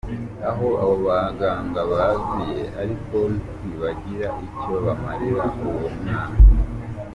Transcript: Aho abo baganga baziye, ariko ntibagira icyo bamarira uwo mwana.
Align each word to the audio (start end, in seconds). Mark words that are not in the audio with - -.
Aho 0.49 0.67
abo 0.83 0.95
baganga 1.07 1.79
baziye, 1.91 2.61
ariko 2.81 3.17
ntibagira 3.61 4.27
icyo 4.45 4.73
bamarira 4.85 5.43
uwo 5.67 5.87
mwana. 5.97 6.37